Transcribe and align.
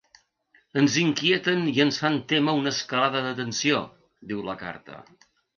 Ens 0.79 0.95
inquieten 1.01 1.61
i 1.73 1.75
ens 1.85 2.01
fan 2.05 2.17
témer 2.33 2.57
una 2.63 2.73
escalada 2.79 3.23
de 3.29 3.37
tensió, 3.43 3.85
diu 4.33 4.45
la 4.49 4.61
carta. 4.67 4.99